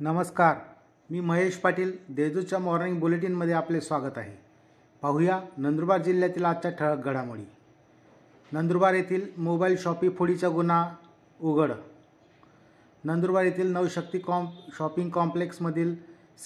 [0.00, 0.54] नमस्कार.
[1.10, 4.36] मी महेश पाटील देजूच्या मॉर्निंग बुलेटिनमध्ये आपले स्वागत आहे.
[5.02, 7.42] पाहूया नंदुरबार जिल्ह्यातील आजच्या ठळक घडामोडी.
[8.52, 10.94] नंदुरबार येथील मोबाईल शॉपी फोडीचा गुन्हा
[11.40, 11.72] उघड.
[13.04, 15.94] नंदुरबार येथील नवशक्ती कॉम्प शॉपिंग कॉम्प्लेक्समधील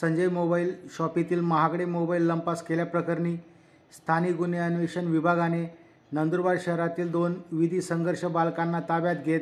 [0.01, 3.37] संजय मोबाईल शॉपीतील महागडे मोबाईल लंपास केल्याप्रकरणी
[3.93, 5.67] स्थानिक गुन्हे अन्वेषण विभागाने
[6.13, 9.41] नंदुरबार शहरातील दोन विधी संघर्ष बालकांना ताब्यात घेत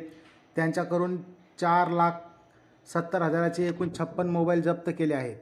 [0.56, 1.16] त्यांच्याकडून
[1.60, 2.12] चार लाख
[2.86, 5.36] सत्तर हजाराचे एकूण छप्पन मोबाईल जप्त केले आहेत.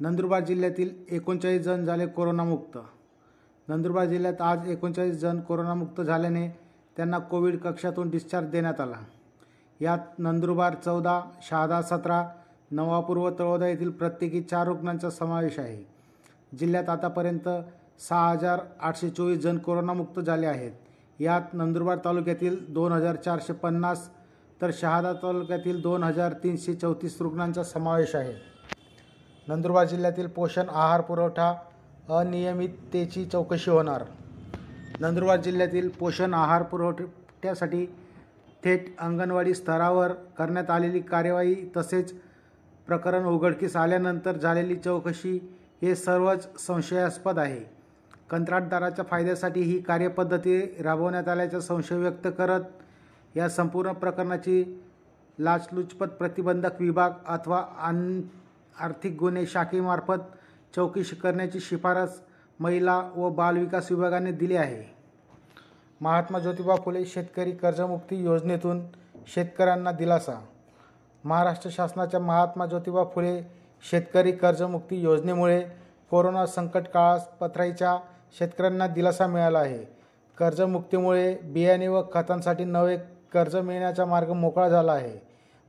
[0.00, 2.78] नंदुरबार जिल्ह्यातील एकोणचाळीस जण झाले कोरोनामुक्त.
[3.68, 6.48] नंदुरबार जिल्ह्यात आज एकोणचाळीस जण कोरोनामुक्त झाल्याने
[6.96, 8.96] त्यांना कोविड कक्षातून डिस्चार्ज देण्यात आला.
[9.80, 12.28] यात नंदुरबार चौदा शहादा सतरा
[12.70, 15.86] नवापूर व तळोदा येथील प्रत्येकी चार रुग्णांचा समावेश आहे.
[16.58, 17.48] जिल्ह्यात आतापर्यंत
[17.98, 20.72] सहा हजार आठशे चोवीस जण कोरोनामुक्त झाले आहेत.
[21.18, 24.10] यात नंदुरबार तालुक्यातील दोन हजार चारशे पन्नास
[24.62, 28.32] तर शहादा तालुक्यातील दोन हजार तीनशे चौतीस रुग्णांचा समावेश आहे.
[29.48, 31.54] नंदुरबार जिल्ह्यातील पोषण आहार पुरवठा
[32.08, 34.04] अनियमिततेची चौकशी होणार.
[35.00, 37.86] नंदुरबार जिल्ह्यातील पोषण आहार पुरवठ्यासाठी
[38.64, 42.14] थेट अंगणवाडी स्तरावर करण्यात आलेली कार्यवाही तसेच
[42.86, 45.38] प्रकरण उघडकीस आल्यानंतर झालेली चौकशी
[45.82, 47.60] हे सर्वच संशयास्पद आहे.
[48.30, 52.60] कंत्राटदाराच्या फायद्यासाठी ही कार्यपद्धती राबवण्यात आल्याचा संशय व्यक्त करत
[53.36, 54.82] या संपूर्ण प्रकरणाची
[55.38, 58.22] लाचलुचपत प्रतिबंधक विभाग अथवा आन
[58.80, 60.22] आर्थिक गुन्हे शाखेमार्फत
[60.76, 62.20] चौकशी करण्याची शिफारस
[62.60, 64.94] महिला व बालविकास विभागाने दिली आहे.
[66.00, 68.80] महात्मा ज्योतिबा फुले शेतकरी कर्जमुक्ती योजनेतून
[69.26, 70.34] शेतकऱ्यांना दिलासा.
[71.24, 73.40] महाराष्ट्र शासनाच्या महात्मा ज्योतिबा फुले
[73.90, 75.60] शेतकरी कर्जमुक्ती योजनेमुळे
[76.10, 77.98] कोरोना संकट काळात पथराईच्या
[78.38, 79.84] शेतकऱ्यांना दिलासा मिळाला आहे.
[80.38, 82.96] कर्जमुक्तीमुळे बियाणे व खतांसाठी नवे
[83.32, 85.18] कर्ज मिळण्याचा मार्ग मोकळा झाला आहे.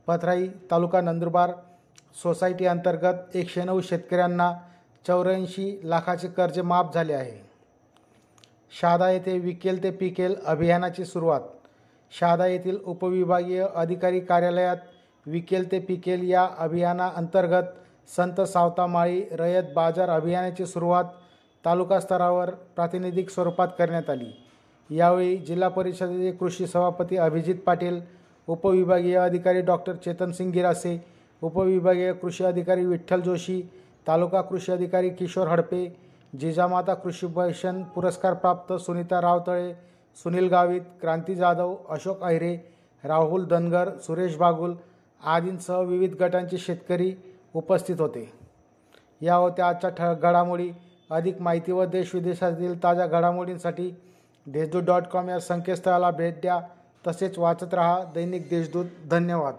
[0.06, 1.52] पथराई तालुका नंदुरबार
[2.22, 4.52] सोसायटी अंतर्गत एकशे नऊ शेतकऱ्यांना
[5.06, 7.46] चौऱ्याऐंशी लाखाचे कर्ज माफ झाले आहे.
[8.80, 11.40] शहादा येथे विकेल ते पिकेल अभियानाची सुरुवात.
[12.10, 14.76] शहादा येथील उपविभागीय अधिकारी कार्यालयात
[15.26, 17.62] विकेल ते पिकेल या अभियानाअंतर्गत
[18.16, 21.04] संत सावतामाळी रयत बाजार अभियानाची सुरुवात
[21.64, 24.30] तालुका स्तरावर प्रातिनिधिक स्वरूपात करण्यात आली.
[24.90, 28.00] यावेळी जिल्हा परिषदेचे कृषी सभापती अभिजित पाटील
[28.48, 31.04] उपविभागीय अधिकारी डॉक्टर चेतनसिंग गिरासे
[31.42, 33.62] उपविभागीय कृषी अधिकारी विठ्ठल जोशी
[34.06, 35.96] तालुका कृषी अधिकारी किशोर हडपे
[36.40, 39.72] जिजामाता कृषी भूषण पुरस्कार प्राप्त सुनीता रावतळे
[40.16, 42.56] सुनील गावित क्रांती जाधव अशोक अहिरे
[43.04, 44.74] राहुल धनगर सुरेश बागुल
[45.24, 47.14] आदींसह विविध गटांचे शेतकरी
[47.54, 48.32] उपस्थित होते.
[49.20, 50.70] या होत्या आजच्या ठ घडामोडी.
[51.10, 53.90] अधिक माहिती व देशविदेशातील ताज्या घडामोडींसाठी
[54.52, 56.60] देशदूत डॉट कॉम या संकेतस्थळाला भेट द्या.
[57.06, 58.84] तसेच वाचत रहा दैनिक देशदूत.
[59.10, 59.54] धन्यवाद.